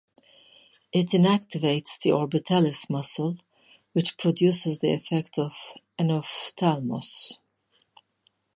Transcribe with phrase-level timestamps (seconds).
[0.91, 3.37] It inactivates the orbitalis muscle
[3.93, 5.53] which produces the effect of
[5.99, 7.37] enophthalmos.